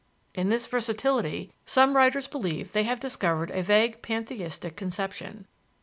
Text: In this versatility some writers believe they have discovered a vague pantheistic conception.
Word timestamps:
In 0.33 0.49
this 0.49 0.65
versatility 0.65 1.53
some 1.63 1.95
writers 1.95 2.25
believe 2.27 2.71
they 2.71 2.85
have 2.85 2.99
discovered 2.99 3.51
a 3.51 3.61
vague 3.61 4.01
pantheistic 4.01 4.75
conception. 4.75 5.45